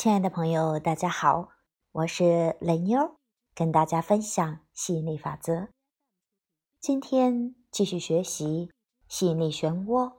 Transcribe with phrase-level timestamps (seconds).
[0.00, 1.50] 亲爱的朋友，大家好，
[1.92, 3.16] 我是雷妞，
[3.54, 5.68] 跟大家分享吸引力法则。
[6.80, 8.72] 今天继续学习
[9.08, 10.12] 吸引力漩涡。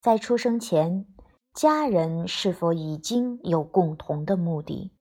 [0.00, 1.06] 在出生前，
[1.52, 4.94] 家人是否已经有共同的目的？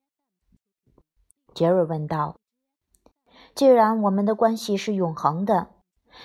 [1.54, 2.36] 杰瑞问道。
[3.56, 5.70] 既然我们的关系是永恒的，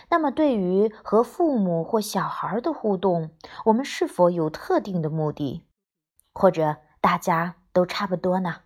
[0.09, 3.31] 那么对于和父母或小孩的互动，
[3.67, 5.65] 我们是否有特定的目的，
[6.33, 8.57] 或者大家都差不多呢？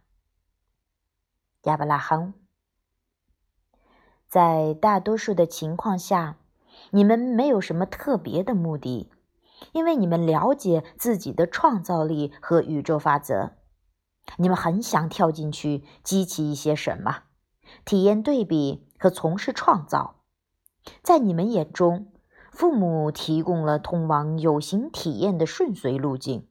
[1.63, 2.35] 亚伯拉罕，
[4.29, 6.37] 在大多数的情况下，
[6.91, 9.11] 你们没有什么特别的目的，
[9.73, 13.53] 因为你们了解自己的创造力和宇宙法则，
[14.37, 17.23] 你们很想跳进去激起一些什么。
[17.87, 20.17] 体验对比和从事创造，
[21.03, 22.13] 在你们眼中，
[22.53, 26.47] 父母提供了通往有形体验的顺遂路径，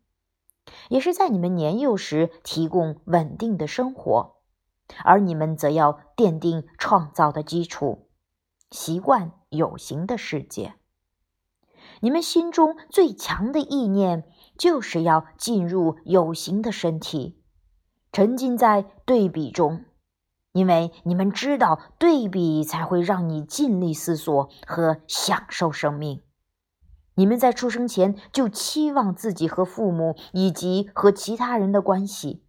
[0.93, 4.35] 也是在你们年幼时提供稳定的生活，
[5.03, 8.09] 而你们则要奠定创造的基础，
[8.69, 10.75] 习惯有形的世界。
[12.01, 17.41] 你们心中最强的意念就是要进入有形的身体，
[18.11, 19.85] 沉浸在对比中。
[20.51, 26.21] 因为你们知道，对比才会让你尽力思索和享受生命。
[27.15, 32.43] 你们在出生前就期望自己和父母以及和其他人的关系，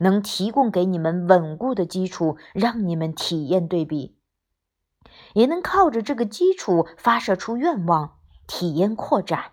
[0.00, 4.16] 能提供给你们稳固的基础，让你们体验对比，
[5.34, 9.52] 也能靠着这个基础发射出愿望，体验扩展。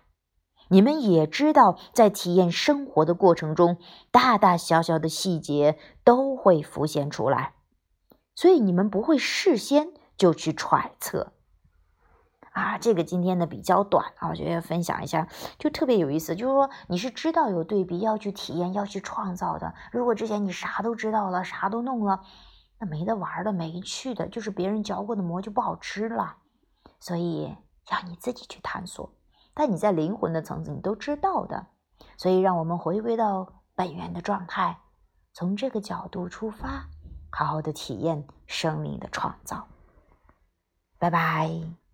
[0.68, 3.78] 你们也知道，在体验生活的过程中，
[4.10, 7.54] 大大小小的细节都会浮现出来。
[8.34, 11.32] 所以你们不会事先就去揣测
[12.56, 16.34] 啊，这个今天的比较短啊，我觉得分享一下就特别有意思。
[16.34, 19.74] 就是说你是知道有对比，要去体验，要去创造的。
[19.92, 22.22] 如果之前你啥都知道了，啥都弄了，
[22.80, 26.38] 那没得玩的，没趣的，就是别人嚼过的馍就不好吃了。
[26.98, 27.54] 所以
[27.90, 29.12] 要你自己去探索。
[29.52, 31.66] 但你在灵魂的层次，你都知道的。
[32.16, 34.78] 所以让我们回归到本源的状态，
[35.34, 36.86] 从这个角度出发。
[37.30, 39.68] 好好的体验生命的创造，
[40.98, 41.85] 拜拜。